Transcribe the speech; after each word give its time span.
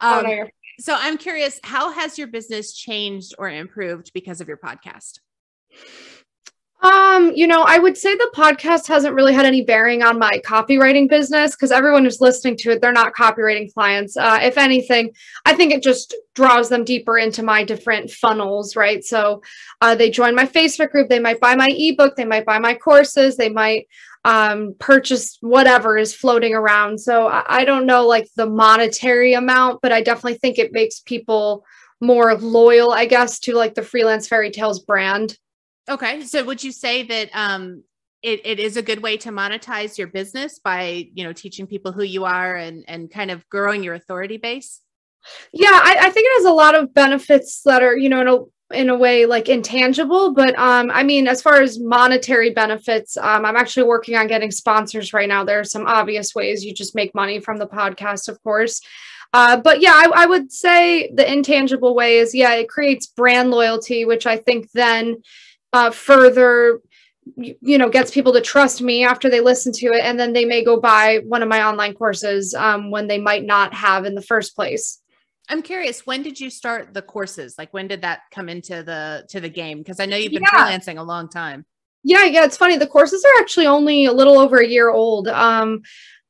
Um, 0.00 0.26
oh, 0.26 0.44
so 0.78 0.94
I'm 0.98 1.16
curious, 1.16 1.58
how 1.64 1.92
has 1.92 2.18
your 2.18 2.28
business 2.28 2.74
changed 2.74 3.34
or 3.38 3.48
improved 3.48 4.12
because 4.12 4.40
of 4.40 4.48
your 4.48 4.58
podcast? 4.58 5.20
Um, 6.82 7.32
you 7.34 7.46
know, 7.46 7.62
I 7.62 7.78
would 7.78 7.96
say 7.96 8.14
the 8.14 8.30
podcast 8.34 8.86
hasn't 8.86 9.14
really 9.14 9.32
had 9.32 9.46
any 9.46 9.62
bearing 9.62 10.02
on 10.02 10.18
my 10.18 10.40
copywriting 10.44 11.08
business 11.08 11.52
because 11.52 11.72
everyone 11.72 12.04
who's 12.04 12.20
listening 12.20 12.56
to 12.58 12.70
it, 12.72 12.82
they're 12.82 12.92
not 12.92 13.14
copywriting 13.14 13.72
clients. 13.72 14.16
Uh, 14.16 14.38
if 14.42 14.58
anything, 14.58 15.10
I 15.46 15.54
think 15.54 15.72
it 15.72 15.82
just 15.82 16.14
draws 16.34 16.68
them 16.68 16.84
deeper 16.84 17.16
into 17.16 17.42
my 17.42 17.64
different 17.64 18.10
funnels, 18.10 18.76
right? 18.76 19.02
So 19.02 19.42
uh, 19.80 19.94
they 19.94 20.10
join 20.10 20.34
my 20.34 20.44
Facebook 20.44 20.90
group, 20.90 21.08
they 21.08 21.18
might 21.18 21.40
buy 21.40 21.54
my 21.54 21.68
ebook, 21.70 22.14
they 22.14 22.26
might 22.26 22.44
buy 22.44 22.58
my 22.58 22.74
courses, 22.74 23.38
they 23.38 23.48
might 23.48 23.86
um, 24.26 24.74
purchase 24.78 25.38
whatever 25.40 25.96
is 25.96 26.14
floating 26.14 26.52
around. 26.52 27.00
So 27.00 27.28
I, 27.28 27.60
I 27.60 27.64
don't 27.64 27.86
know 27.86 28.06
like 28.06 28.28
the 28.36 28.46
monetary 28.46 29.32
amount, 29.32 29.80
but 29.80 29.92
I 29.92 30.02
definitely 30.02 30.38
think 30.38 30.58
it 30.58 30.72
makes 30.72 31.00
people 31.00 31.64
more 32.02 32.34
loyal, 32.34 32.92
I 32.92 33.06
guess, 33.06 33.38
to 33.40 33.54
like 33.54 33.74
the 33.74 33.82
Freelance 33.82 34.28
Fairytales 34.28 34.84
brand. 34.84 35.38
Okay. 35.88 36.22
So 36.22 36.44
would 36.44 36.62
you 36.62 36.72
say 36.72 37.02
that 37.04 37.30
um 37.32 37.84
it, 38.22 38.40
it 38.44 38.58
is 38.58 38.76
a 38.76 38.82
good 38.82 39.02
way 39.02 39.16
to 39.18 39.30
monetize 39.30 39.96
your 39.96 40.08
business 40.08 40.58
by, 40.58 41.08
you 41.14 41.22
know, 41.22 41.32
teaching 41.32 41.66
people 41.66 41.92
who 41.92 42.02
you 42.02 42.24
are 42.24 42.56
and 42.56 42.84
and 42.88 43.10
kind 43.10 43.30
of 43.30 43.48
growing 43.48 43.82
your 43.82 43.94
authority 43.94 44.36
base? 44.36 44.80
Yeah, 45.52 45.70
I, 45.70 45.96
I 46.00 46.10
think 46.10 46.26
it 46.26 46.38
has 46.38 46.44
a 46.46 46.54
lot 46.54 46.74
of 46.74 46.94
benefits 46.94 47.62
that 47.64 47.82
are, 47.82 47.96
you 47.96 48.08
know, 48.08 48.20
in 48.20 48.28
a 48.28 48.38
in 48.72 48.88
a 48.88 48.96
way 48.96 49.26
like 49.26 49.48
intangible 49.48 50.34
but 50.34 50.58
um 50.58 50.90
i 50.92 51.00
mean 51.04 51.28
as 51.28 51.40
far 51.40 51.62
as 51.62 51.78
monetary 51.78 52.50
benefits 52.50 53.16
um 53.18 53.44
i'm 53.44 53.54
actually 53.54 53.84
working 53.84 54.16
on 54.16 54.26
getting 54.26 54.50
sponsors 54.50 55.12
right 55.12 55.28
now 55.28 55.44
there 55.44 55.60
are 55.60 55.64
some 55.64 55.86
obvious 55.86 56.34
ways 56.34 56.64
you 56.64 56.74
just 56.74 56.92
make 56.92 57.14
money 57.14 57.38
from 57.38 57.58
the 57.58 57.66
podcast 57.66 58.28
of 58.28 58.42
course 58.42 58.80
uh, 59.34 59.56
but 59.56 59.80
yeah 59.80 59.92
I, 59.92 60.10
I 60.16 60.26
would 60.26 60.50
say 60.50 61.12
the 61.14 61.30
intangible 61.30 61.94
way 61.94 62.18
is 62.18 62.34
yeah 62.34 62.54
it 62.54 62.68
creates 62.68 63.06
brand 63.06 63.52
loyalty 63.52 64.04
which 64.04 64.26
i 64.26 64.36
think 64.36 64.68
then 64.72 65.22
uh, 65.72 65.90
further 65.90 66.80
you 67.34 67.76
know 67.76 67.88
gets 67.88 68.10
people 68.10 68.32
to 68.32 68.40
trust 68.40 68.80
me 68.80 69.04
after 69.04 69.28
they 69.28 69.40
listen 69.40 69.72
to 69.72 69.86
it. 69.86 70.02
And 70.02 70.18
then 70.18 70.32
they 70.32 70.44
may 70.44 70.64
go 70.64 70.80
buy 70.80 71.20
one 71.26 71.42
of 71.42 71.48
my 71.48 71.66
online 71.66 71.94
courses 71.94 72.54
um, 72.54 72.90
when 72.90 73.08
they 73.08 73.18
might 73.18 73.44
not 73.44 73.74
have 73.74 74.04
in 74.04 74.14
the 74.14 74.22
first 74.22 74.54
place. 74.54 75.00
I'm 75.48 75.62
curious 75.62 76.06
when 76.06 76.22
did 76.22 76.40
you 76.40 76.50
start 76.50 76.94
the 76.94 77.02
courses? 77.02 77.56
Like 77.58 77.72
when 77.72 77.88
did 77.88 78.02
that 78.02 78.20
come 78.32 78.48
into 78.48 78.82
the 78.82 79.26
to 79.30 79.40
the 79.40 79.48
game? 79.48 79.78
Because 79.78 80.00
i 80.00 80.06
know 80.06 80.16
you've 80.16 80.32
been 80.32 80.42
yeah. 80.42 80.66
freelancing 80.68 80.98
a 80.98 81.02
long 81.02 81.28
time. 81.28 81.64
Yeah 82.02 82.24
yeah 82.24 82.44
it's 82.44 82.56
funny. 82.56 82.76
The 82.76 82.86
courses 82.86 83.24
are 83.24 83.40
actually 83.40 83.66
only 83.66 84.06
a 84.06 84.12
little 84.12 84.38
over 84.38 84.58
a 84.58 84.66
year 84.66 84.90
old. 84.90 85.28
Um 85.28 85.82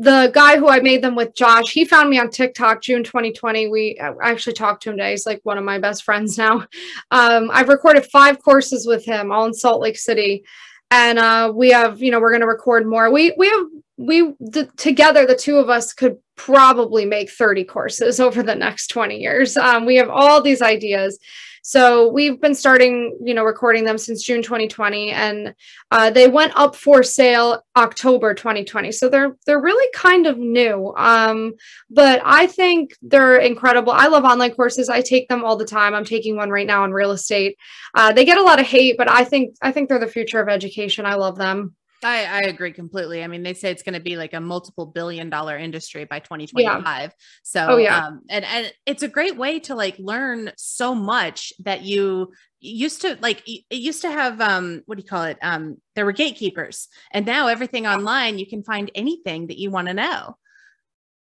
the 0.00 0.30
guy 0.32 0.56
who 0.56 0.68
I 0.68 0.78
made 0.78 1.02
them 1.02 1.16
with, 1.16 1.34
Josh, 1.34 1.72
he 1.72 1.84
found 1.84 2.08
me 2.08 2.20
on 2.20 2.30
TikTok 2.30 2.80
June 2.80 3.02
2020. 3.02 3.68
We 3.68 3.98
I 4.00 4.12
actually 4.30 4.52
talked 4.52 4.84
to 4.84 4.90
him 4.90 4.96
today. 4.96 5.10
He's 5.10 5.26
like 5.26 5.40
one 5.42 5.58
of 5.58 5.64
my 5.64 5.78
best 5.78 6.04
friends 6.04 6.38
now. 6.38 6.66
Um, 7.10 7.50
I've 7.52 7.68
recorded 7.68 8.04
five 8.06 8.40
courses 8.42 8.86
with 8.86 9.04
him, 9.04 9.32
all 9.32 9.46
in 9.46 9.54
Salt 9.54 9.80
Lake 9.80 9.96
City, 9.96 10.44
and 10.90 11.18
uh, 11.18 11.50
we 11.54 11.70
have, 11.70 12.02
you 12.02 12.10
know, 12.10 12.20
we're 12.20 12.30
going 12.30 12.42
to 12.42 12.46
record 12.46 12.86
more. 12.86 13.10
We 13.10 13.34
we 13.38 13.48
have 13.48 13.64
we 13.98 14.32
the, 14.38 14.70
together, 14.76 15.26
the 15.26 15.36
two 15.36 15.56
of 15.56 15.68
us 15.68 15.92
could 15.92 16.16
probably 16.36 17.04
make 17.04 17.30
30 17.30 17.64
courses 17.64 18.20
over 18.26 18.42
the 18.42 18.54
next 18.54 18.86
20 18.88 19.18
years. 19.18 19.56
Um, 19.56 19.84
we 19.84 19.96
have 19.96 20.08
all 20.08 20.40
these 20.40 20.62
ideas. 20.62 21.18
So 21.62 22.08
we've 22.08 22.40
been 22.40 22.54
starting, 22.54 23.18
you 23.22 23.34
know, 23.34 23.44
recording 23.44 23.84
them 23.84 23.98
since 23.98 24.22
June 24.22 24.42
2020, 24.42 25.10
and 25.10 25.54
uh, 25.90 26.08
they 26.08 26.26
went 26.26 26.56
up 26.56 26.74
for 26.74 27.02
sale 27.02 27.62
October 27.76 28.32
2020. 28.32 28.90
So 28.90 29.10
they're 29.10 29.36
they're 29.44 29.60
really 29.60 29.86
kind 29.92 30.26
of 30.26 30.38
new, 30.38 30.94
um, 30.96 31.52
but 31.90 32.22
I 32.24 32.46
think 32.46 32.96
they're 33.02 33.36
incredible. 33.36 33.92
I 33.92 34.06
love 34.06 34.24
online 34.24 34.54
courses. 34.54 34.88
I 34.88 35.02
take 35.02 35.28
them 35.28 35.44
all 35.44 35.56
the 35.56 35.66
time. 35.66 35.92
I'm 35.92 36.06
taking 36.06 36.36
one 36.36 36.48
right 36.48 36.66
now 36.66 36.84
on 36.84 36.92
real 36.92 37.10
estate. 37.10 37.58
Uh, 37.94 38.14
they 38.14 38.24
get 38.24 38.38
a 38.38 38.42
lot 38.42 38.60
of 38.60 38.66
hate, 38.66 38.96
but 38.96 39.10
I 39.10 39.24
think 39.24 39.54
I 39.60 39.70
think 39.70 39.90
they're 39.90 39.98
the 39.98 40.06
future 40.06 40.40
of 40.40 40.48
education. 40.48 41.04
I 41.04 41.16
love 41.16 41.36
them. 41.36 41.74
I, 42.02 42.24
I 42.24 42.40
agree 42.42 42.72
completely. 42.72 43.24
I 43.24 43.26
mean, 43.26 43.42
they 43.42 43.54
say 43.54 43.70
it's 43.70 43.82
going 43.82 43.94
to 43.94 44.00
be 44.00 44.16
like 44.16 44.34
a 44.34 44.40
multiple 44.40 44.86
billion 44.86 45.30
dollar 45.30 45.56
industry 45.56 46.04
by 46.04 46.20
2025. 46.20 46.84
Yeah. 46.84 47.08
So, 47.42 47.66
oh, 47.70 47.76
yeah. 47.76 48.06
Um, 48.06 48.20
and, 48.28 48.44
and 48.44 48.72
it's 48.86 49.02
a 49.02 49.08
great 49.08 49.36
way 49.36 49.58
to 49.60 49.74
like 49.74 49.98
learn 49.98 50.52
so 50.56 50.94
much 50.94 51.52
that 51.60 51.82
you 51.82 52.32
used 52.60 53.02
to 53.02 53.18
like, 53.20 53.42
it 53.48 53.64
used 53.70 54.02
to 54.02 54.10
have, 54.10 54.40
um, 54.40 54.82
what 54.86 54.96
do 54.96 55.02
you 55.02 55.08
call 55.08 55.24
it? 55.24 55.38
Um, 55.42 55.78
there 55.94 56.04
were 56.04 56.12
gatekeepers 56.12 56.88
and 57.12 57.26
now 57.26 57.48
everything 57.48 57.86
online, 57.86 58.38
you 58.38 58.46
can 58.46 58.62
find 58.62 58.90
anything 58.94 59.48
that 59.48 59.58
you 59.58 59.70
want 59.70 59.88
to 59.88 59.94
know. 59.94 60.36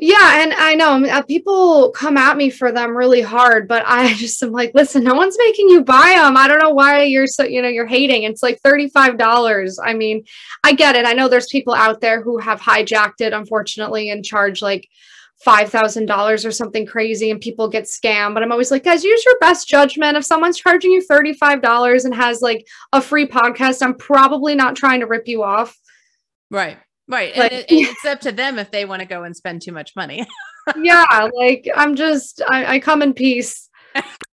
Yeah, 0.00 0.42
and 0.42 0.54
I 0.54 0.74
know 0.74 1.04
uh, 1.04 1.22
people 1.22 1.90
come 1.90 2.16
at 2.16 2.36
me 2.36 2.50
for 2.50 2.70
them 2.70 2.96
really 2.96 3.20
hard, 3.20 3.66
but 3.66 3.82
I 3.84 4.12
just 4.14 4.40
am 4.44 4.52
like, 4.52 4.70
listen, 4.72 5.02
no 5.02 5.14
one's 5.14 5.36
making 5.38 5.68
you 5.68 5.82
buy 5.82 6.14
them. 6.16 6.36
I 6.36 6.46
don't 6.46 6.60
know 6.60 6.70
why 6.70 7.02
you're 7.02 7.26
so, 7.26 7.42
you 7.42 7.60
know, 7.60 7.68
you're 7.68 7.86
hating. 7.86 8.22
It's 8.22 8.42
like 8.42 8.60
$35. 8.62 9.78
I 9.84 9.94
mean, 9.94 10.24
I 10.62 10.72
get 10.72 10.94
it. 10.94 11.04
I 11.04 11.14
know 11.14 11.28
there's 11.28 11.48
people 11.48 11.74
out 11.74 12.00
there 12.00 12.22
who 12.22 12.38
have 12.38 12.60
hijacked 12.60 13.20
it, 13.20 13.32
unfortunately, 13.32 14.10
and 14.10 14.24
charge 14.24 14.62
like 14.62 14.88
$5,000 15.44 16.44
or 16.46 16.50
something 16.52 16.86
crazy 16.86 17.30
and 17.30 17.40
people 17.40 17.68
get 17.68 17.84
scammed. 17.84 18.34
But 18.34 18.44
I'm 18.44 18.52
always 18.52 18.70
like, 18.70 18.84
guys, 18.84 19.02
use 19.02 19.24
your 19.24 19.38
best 19.40 19.68
judgment. 19.68 20.16
If 20.16 20.24
someone's 20.24 20.58
charging 20.58 20.92
you 20.92 21.02
$35 21.08 22.04
and 22.04 22.14
has 22.14 22.40
like 22.40 22.66
a 22.92 23.02
free 23.02 23.26
podcast, 23.26 23.82
I'm 23.82 23.94
probably 23.94 24.54
not 24.54 24.76
trying 24.76 25.00
to 25.00 25.06
rip 25.06 25.26
you 25.26 25.42
off. 25.42 25.76
Right. 26.50 26.78
Right. 27.08 27.36
Like, 27.36 27.52
and 27.52 27.60
it, 27.60 27.66
it's 27.70 28.04
up 28.04 28.20
to 28.20 28.32
them 28.32 28.58
if 28.58 28.70
they 28.70 28.84
want 28.84 29.00
to 29.00 29.06
go 29.06 29.24
and 29.24 29.34
spend 29.34 29.62
too 29.62 29.72
much 29.72 29.96
money. 29.96 30.26
yeah. 30.82 31.30
Like 31.34 31.68
I'm 31.74 31.96
just, 31.96 32.42
I, 32.48 32.74
I 32.74 32.78
come 32.78 33.02
in 33.02 33.14
peace. 33.14 33.68